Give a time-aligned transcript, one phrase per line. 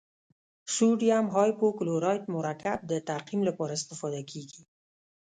[0.75, 4.61] سوډیم هایپوکلورایت مرکب د تعقیم لپاره استفاده کیږي.